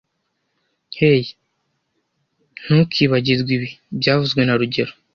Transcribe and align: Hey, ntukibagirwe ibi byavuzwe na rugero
Hey, 0.97 1.21
ntukibagirwe 2.63 3.51
ibi 3.57 3.67
byavuzwe 3.99 4.41
na 4.43 4.53
rugero 4.59 4.93